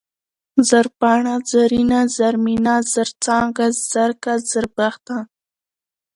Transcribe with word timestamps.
زرپاڼه، 0.69 1.33
زرينه، 1.51 1.99
زرمينه، 2.17 2.75
زرڅانگه، 2.93 3.67
زرکه، 3.91 4.33
زربخته 4.51 5.17